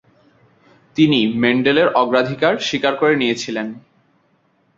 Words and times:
তিনি 0.95 1.19
মেন্ডেলের 1.41 1.87
অগ্রাধিকার 1.93 2.53
স্বীকার 2.67 2.93
করে 2.95 3.13
নিয়েছিলেন। 3.15 3.67